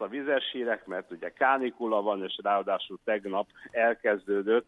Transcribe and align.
a 0.00 0.08
vizes 0.08 0.50
hírek, 0.52 0.86
mert 0.86 1.10
ugye 1.10 1.32
kánikula 1.32 2.02
van, 2.02 2.22
és 2.24 2.38
ráadásul 2.42 2.98
tegnap 3.04 3.46
elkezdődött 3.70 4.66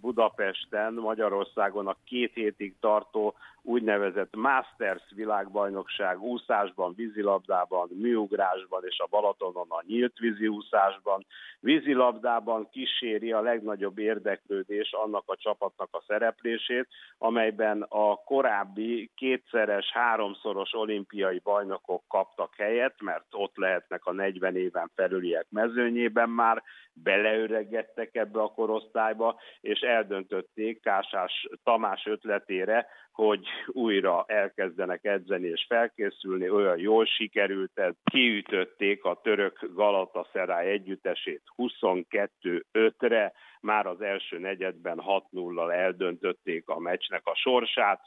Budapesten, 0.00 0.94
Magyarországon 0.94 1.86
a 1.86 1.96
két 2.04 2.34
hétig 2.34 2.74
tartó 2.80 3.34
úgynevezett 3.62 4.36
Masters 4.36 5.02
világbajnokság 5.14 6.22
úszásban, 6.22 6.94
vízilabdában, 6.96 7.88
műugrásban 7.92 8.82
és 8.84 8.98
a 8.98 9.06
Balatonon 9.10 9.66
a 9.68 9.82
nyílt 9.86 10.18
víziúszásban. 10.18 11.26
Vízilabdában 11.60 12.68
kíséri 12.70 13.32
a 13.32 13.40
legnagyobb 13.40 13.98
érdeklődés 13.98 14.92
annak 14.92 15.22
a 15.26 15.36
csapatnak 15.36 15.88
a 15.92 16.02
szereplését, 16.06 16.88
amelyben 17.18 17.86
a 17.88 18.14
korábbi 18.14 19.10
kétszeres, 19.14 19.90
háromszoros 19.92 20.74
olimpiai 20.74 21.38
bajnokok 21.38 22.02
kaptak 22.08 22.54
helyet, 22.56 22.94
mert 23.02 23.24
ott 23.30 23.56
lehetnek 23.56 24.04
a 24.04 24.12
40 24.12 24.56
éven 24.56 24.90
felüliek 24.94 25.46
mezőnyében 25.50 26.28
már, 26.28 26.62
beleöregedtek 26.92 28.14
ebbe 28.14 28.40
a 28.40 28.52
korosztályba, 28.52 29.40
és 29.60 29.80
eldöntötték 29.80 30.80
Kásás 30.80 31.48
Tamás 31.62 32.06
ötletére, 32.06 32.86
hogy 33.12 33.46
újra 33.66 34.24
elkezdenek 34.26 35.04
edzeni 35.04 35.48
és 35.48 35.64
felkészülni, 35.68 36.50
olyan 36.50 36.78
jól 36.78 37.04
sikerült 37.04 37.78
ez, 37.78 37.94
kiütötték 38.04 39.04
a 39.04 39.20
török 39.22 39.70
Galatasaray 39.74 40.68
együttesét 40.68 41.42
22-5-re, 41.56 43.32
már 43.60 43.86
az 43.86 44.00
első 44.00 44.38
negyedben 44.38 45.02
6-0-al 45.06 45.72
eldöntötték 45.72 46.68
a 46.68 46.78
meccsnek 46.78 47.26
a 47.26 47.34
sorsát, 47.34 48.00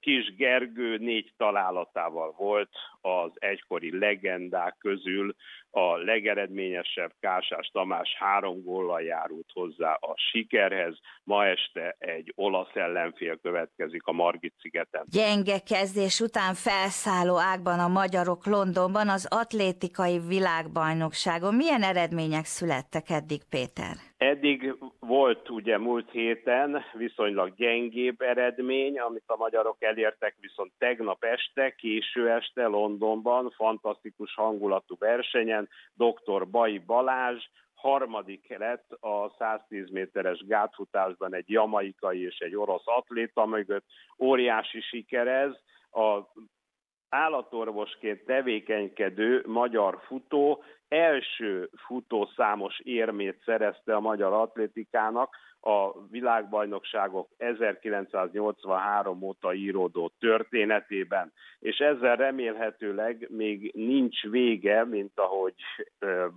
Kis 0.00 0.34
Gergő 0.36 0.96
négy 0.96 1.32
találatával 1.36 2.34
volt 2.36 2.68
az 3.00 3.30
egykori 3.34 3.98
legendák 3.98 4.76
közül 4.78 5.34
a 5.70 5.96
legeredményesebb 5.96 7.12
Kásás 7.20 7.70
Tamás 7.72 8.14
három 8.18 8.62
góllal 8.62 9.02
járult 9.02 9.50
hozzá 9.52 9.92
a 9.92 10.14
sikerhez. 10.30 10.98
Ma 11.24 11.46
este 11.46 11.96
egy 11.98 12.32
olasz 12.36 12.74
ellenfél 12.74 13.38
következik 13.42 14.02
a 14.04 14.12
Margit 14.12 14.54
szigeten. 14.60 15.04
Gyenge 15.10 15.58
kezdés 15.58 16.20
után 16.20 16.54
felszálló 16.54 17.38
ágban 17.38 17.78
a 17.78 17.88
magyarok 17.88 18.46
Londonban 18.46 19.08
az 19.08 19.26
atlétikai 19.30 20.18
világbajnokságon. 20.18 21.54
Milyen 21.54 21.82
eredmények 21.82 22.44
születtek 22.44 23.10
eddig, 23.10 23.40
Péter? 23.50 23.96
Eddig 24.16 24.74
volt 25.00 25.50
ugye 25.50 25.78
múlt 25.78 26.10
héten 26.10 26.84
viszonylag 26.92 27.54
gyengébb 27.54 28.20
eredmény, 28.20 28.98
amit 28.98 29.22
a 29.26 29.36
magyarok 29.36 29.76
elértek, 29.82 30.36
viszont 30.40 30.72
tegnap 30.78 31.24
este, 31.24 31.74
késő 31.74 32.30
este 32.30 32.66
Londonban 32.66 33.50
fantasztikus 33.56 34.34
hangulatú 34.34 34.96
versenyen 34.98 35.57
dr. 35.94 36.48
Bai 36.50 36.78
Balázs 36.78 37.44
harmadik 37.74 38.58
lett 38.58 38.90
a 39.00 39.34
110 39.38 39.90
méteres 39.90 40.44
gátfutásban 40.46 41.34
egy 41.34 41.50
jamaikai 41.50 42.24
és 42.24 42.38
egy 42.38 42.56
orosz 42.56 42.86
atléta 42.86 43.46
mögött. 43.46 43.84
Óriási 44.18 44.80
sikerez. 44.80 45.60
A 45.90 46.20
állatorvosként 47.08 48.24
tevékenykedő 48.24 49.42
magyar 49.46 49.98
futó 50.06 50.62
első 50.88 51.70
futószámos 51.86 52.80
érmét 52.80 53.42
szerezte 53.44 53.94
a 53.94 54.00
magyar 54.00 54.32
atlétikának 54.32 55.36
a 55.60 56.06
világbajnokságok 56.10 57.28
1983 57.36 59.22
óta 59.22 59.54
íródó 59.54 60.12
történetében, 60.18 61.32
és 61.58 61.78
ezzel 61.78 62.16
remélhetőleg 62.16 63.26
még 63.30 63.72
nincs 63.74 64.22
vége, 64.22 64.84
mint 64.84 65.18
ahogy 65.18 65.54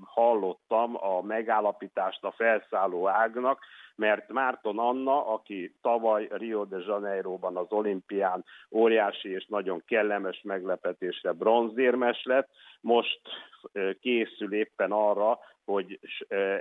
hallottam 0.03 0.95
a 0.95 1.21
megállapítást 1.21 2.23
a 2.23 2.31
felszálló 2.31 3.07
ágnak, 3.07 3.59
mert 4.01 4.31
Márton 4.31 4.79
Anna, 4.79 5.27
aki 5.33 5.75
tavaly 5.81 6.27
Rio 6.31 6.65
de 6.65 6.77
Janeiroban 6.87 7.57
az 7.57 7.71
olimpián 7.71 8.43
óriási 8.71 9.29
és 9.29 9.45
nagyon 9.45 9.83
kellemes 9.85 10.41
meglepetésre 10.43 11.31
bronzérmes 11.31 12.23
lett, 12.23 12.49
most 12.81 13.21
készül 13.99 14.53
éppen 14.53 14.91
arra, 14.91 15.39
hogy 15.65 15.99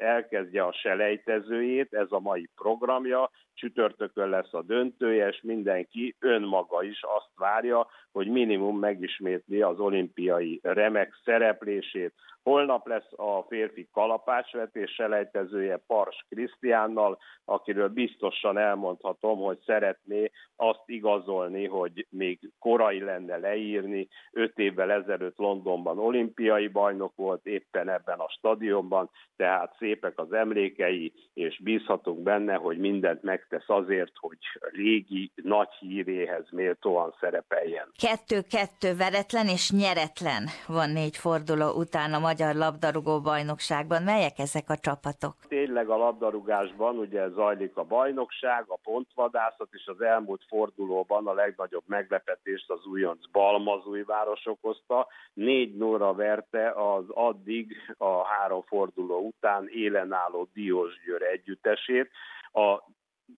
elkezdje 0.00 0.65
a 0.65 0.73
selejtezőjét, 0.73 1.95
ez 1.95 2.06
a 2.09 2.21
mai 2.21 2.49
programja, 2.55 3.31
csütörtökön 3.55 4.29
lesz 4.29 4.55
a 4.55 4.62
döntője, 4.62 5.29
és 5.29 5.41
mindenki 5.43 6.17
önmaga 6.19 6.83
is 6.83 7.00
azt 7.03 7.31
várja, 7.37 7.87
hogy 8.12 8.27
minimum 8.27 8.79
megismétli 8.79 9.62
az 9.62 9.79
olimpiai 9.79 10.61
remek 10.62 11.21
szereplését. 11.25 12.12
Holnap 12.43 12.87
lesz 12.87 13.12
a 13.17 13.45
férfi 13.49 13.89
kalapásvetés 13.93 14.91
selejtezője 14.91 15.83
Pars 15.87 16.27
Krisztiánnal, 16.28 17.19
akiről 17.45 17.89
biztosan 17.89 18.59
elmondhatom, 18.59 19.39
hogy 19.39 19.59
szeretné 19.67 20.31
azt 20.56 20.83
igazolni, 20.87 21.67
hogy 21.67 22.06
még 22.11 22.50
korai 22.59 23.00
lenne 23.00 23.37
leírni. 23.37 24.09
Öt 24.33 24.59
évvel 24.59 24.91
ezelőtt 24.91 25.39
Londonban 25.39 25.99
olimpiai 25.99 26.69
bajnok 26.69 27.12
volt, 27.17 27.47
éppen 27.47 27.89
ebben 27.89 28.19
a 28.19 28.29
stadionban, 28.29 29.11
tehát 29.37 29.75
szépek 29.79 30.19
az 30.19 30.33
emlékei, 30.33 31.12
és 31.34 31.61
bízhatunk 31.62 32.23
benne, 32.23 32.55
hogy 32.55 32.79
mindent 32.79 33.23
megtesz 33.23 33.69
azért, 33.69 34.12
hogy 34.15 34.39
régi 34.73 35.33
nagy 35.34 35.73
híréhez 35.79 36.50
méltóan 36.50 37.15
szerepeljen. 37.21 37.93
Kettő-kettő 37.99 38.97
veretlen 38.97 39.47
és 39.47 39.71
nyeretlen 39.71 40.49
van 40.67 40.91
négy 40.91 41.17
forduló 41.17 41.71
után 41.71 42.12
a 42.12 42.19
Magyar 42.31 42.55
Labdarúgó 42.55 43.21
Bajnokságban. 43.21 44.03
Melyek 44.03 44.39
ezek 44.39 44.71
a 44.71 44.77
csapatok? 44.77 45.35
Tényleg 45.49 45.89
a 45.89 45.97
labdarúgásban 45.97 46.99
ugye 46.99 47.29
zajlik 47.29 47.77
a 47.77 47.85
bajnokság, 47.85 48.65
a 48.67 48.79
pontvadászat, 48.83 49.69
és 49.71 49.87
az 49.87 50.01
elmúlt 50.01 50.43
fordulóban 50.49 51.27
a 51.27 51.33
legnagyobb 51.33 51.83
meglepetést 51.87 52.71
az 52.71 52.87
újonc 52.87 53.31
Balmazújváros 53.33 54.47
okozta. 54.47 55.07
Négy 55.33 55.77
nóra 55.77 56.15
verte 56.15 56.71
az 56.71 57.05
addig 57.09 57.77
a 57.99 58.25
három 58.25 58.62
forduló 58.62 59.19
után 59.19 59.69
élenálló 59.69 60.49
Diósgyőr 60.53 61.23
együttesét. 61.23 62.11
A 62.53 62.83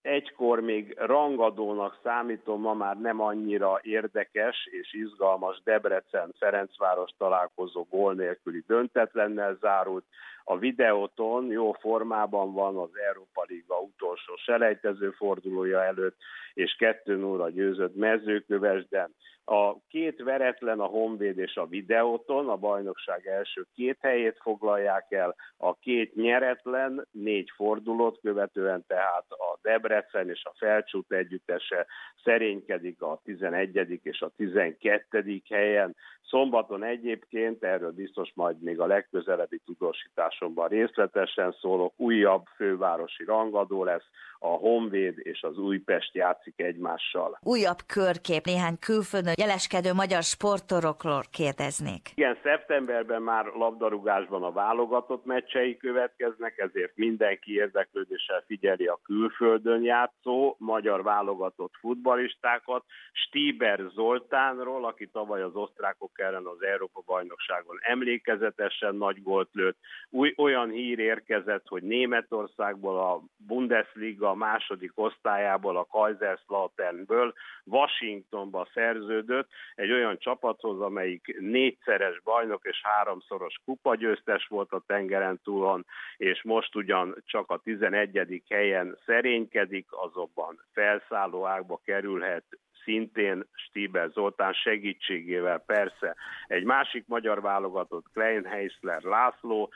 egykor 0.03 0.59
még 0.59 0.95
rangadónak 0.97 1.99
számítom, 2.03 2.61
ma 2.61 2.73
már 2.73 2.99
nem 2.99 3.21
annyira 3.21 3.79
érdekes 3.81 4.67
és 4.71 4.93
izgalmas 4.93 5.61
Debrecen-Ferencváros 5.63 7.11
találkozó 7.17 7.87
gól 7.89 8.13
nélküli 8.13 8.63
döntetlennel 8.67 9.57
zárult. 9.61 10.03
A 10.43 10.57
videóton 10.57 11.45
jó 11.45 11.71
formában 11.71 12.53
van 12.53 12.77
az 12.77 12.89
Európa 13.07 13.43
Liga 13.47 13.79
utolsó 13.79 14.35
selejtező 14.35 15.09
fordulója 15.11 15.83
előtt, 15.83 16.17
és 16.53 16.75
2 16.75 17.15
0 17.15 17.49
győzött 17.49 17.95
mezőkövesden. 17.95 19.13
A 19.45 19.75
két 19.89 20.21
veretlen, 20.21 20.79
a 20.79 20.85
Honvéd 20.85 21.37
és 21.37 21.55
a 21.55 21.65
Videóton 21.65 22.49
a 22.49 22.55
bajnokság 22.55 23.27
első 23.27 23.65
két 23.75 23.97
helyét 24.01 24.37
foglalják 24.41 25.11
el, 25.11 25.35
a 25.57 25.75
két 25.75 26.15
nyeretlen 26.15 27.07
négy 27.11 27.51
fordulót 27.55 28.19
követően 28.21 28.83
tehát 28.87 29.25
a 29.29 29.57
Debrecen 29.61 29.92
és 30.27 30.43
a 30.43 30.53
Felcsút 30.57 31.11
együttese 31.11 31.85
szerénykedik 32.23 33.01
a 33.01 33.21
11. 33.23 33.99
és 34.03 34.21
a 34.21 34.31
12. 34.35 35.41
helyen. 35.49 35.95
Szombaton 36.21 36.83
egyébként, 36.83 37.63
erről 37.63 37.91
biztos 37.91 38.31
majd 38.33 38.61
még 38.61 38.79
a 38.79 38.85
legközelebbi 38.85 39.61
tudósításomban 39.65 40.67
részletesen 40.67 41.55
szólok, 41.59 41.93
újabb 41.97 42.45
fővárosi 42.55 43.23
rangadó 43.23 43.83
lesz, 43.83 44.05
a 44.39 44.47
Honvéd 44.47 45.13
és 45.17 45.41
az 45.41 45.57
Újpest 45.57 46.15
játszik 46.15 46.53
egymással. 46.61 47.39
Újabb 47.41 47.77
körkép, 47.87 48.45
néhány 48.45 48.77
külföldön 48.79 49.33
jeleskedő 49.37 49.93
magyar 49.93 50.23
sportorokról 50.23 51.23
kérdeznék. 51.31 52.11
Igen, 52.15 52.37
szeptemberben 52.43 53.21
már 53.21 53.45
labdarúgásban 53.45 54.43
a 54.43 54.51
válogatott 54.51 55.25
meccsei 55.25 55.77
következnek, 55.77 56.57
ezért 56.57 56.91
mindenki 56.95 57.53
érdeklődéssel 57.53 58.43
figyeli 58.47 58.85
a 58.85 58.99
külföldön 59.03 59.82
játszó 59.83 60.55
magyar 60.59 61.03
válogatott 61.03 61.73
futbalistákat. 61.79 62.83
Stíber 63.11 63.79
Zoltánról, 63.93 64.85
aki 64.85 65.07
tavaly 65.07 65.41
az 65.41 65.55
osztrákok 65.55 66.19
ellen 66.19 66.45
az 66.45 66.63
Európa-bajnokságon 66.63 67.77
emlékezetesen 67.81 68.95
nagy 68.95 69.23
gólt 69.23 69.49
lőtt. 69.51 69.77
Új, 70.09 70.33
olyan 70.37 70.69
hír 70.69 70.99
érkezett, 70.99 71.67
hogy 71.67 71.83
Németországból 71.83 72.99
a 72.99 73.21
Bundesliga 73.37 74.33
második 74.33 74.91
osztályából, 74.95 75.77
a 75.77 75.85
Kaiserslauternből 75.85 77.33
Washingtonba 77.65 78.67
szerződött 78.73 79.49
egy 79.75 79.91
olyan 79.91 80.17
csapathoz, 80.17 80.81
amelyik 80.81 81.35
négyszeres 81.39 82.21
bajnok 82.23 82.65
és 82.65 82.81
háromszoros 82.83 83.55
kupagyőztes 83.65 84.47
volt 84.47 84.71
a 84.71 84.83
tengeren 84.87 85.39
túlon, 85.43 85.85
és 86.17 86.43
most 86.43 86.75
ugyan 86.75 87.15
csak 87.25 87.49
a 87.49 87.57
11. 87.57 88.43
helyen 88.49 88.97
szerénykedik, 89.05 89.72
azonban 89.89 90.59
felszálló 90.73 91.45
ágba 91.45 91.81
kerülhet 91.85 92.43
szintén 92.83 93.47
Stieber 93.53 94.09
Zoltán 94.09 94.53
segítségével 94.53 95.59
persze. 95.59 96.15
Egy 96.47 96.63
másik 96.63 97.07
magyar 97.07 97.41
válogatott 97.41 98.05
Klein 98.13 98.45
Heisler 98.45 99.01
László 99.01 99.71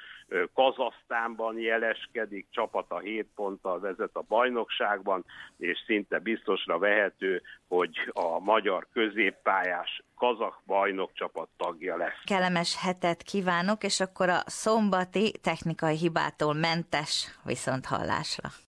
Kazasztánban 0.53 1.59
jeleskedik, 1.59 2.47
csapata 2.49 2.99
7 2.99 3.27
ponttal 3.35 3.79
vezet 3.79 4.09
a 4.13 4.25
bajnokságban, 4.27 5.25
és 5.57 5.83
szinte 5.85 6.19
biztosra 6.19 6.77
vehető, 6.77 7.41
hogy 7.67 8.11
a 8.13 8.39
magyar 8.39 8.87
középpályás 8.93 10.03
kazak 10.15 10.61
bajnokcsapat 10.65 11.49
tagja 11.57 11.97
lesz. 11.97 12.21
Kellemes 12.23 12.83
hetet 12.83 13.21
kívánok, 13.21 13.83
és 13.83 13.99
akkor 13.99 14.29
a 14.29 14.41
szombati 14.45 15.31
technikai 15.41 15.95
hibától 15.95 16.53
mentes 16.53 17.39
viszont 17.43 17.85
hallásra. 17.85 18.49